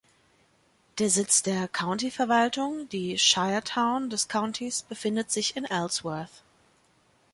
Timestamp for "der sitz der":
0.97-1.67